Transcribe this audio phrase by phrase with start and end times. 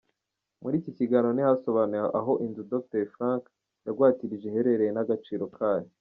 [0.61, 3.43] Muri iki kiganiro ntihasobanuwe aho inzu Dr Frank
[3.85, 5.89] yagwatirije iherereye n’agaciro kayo.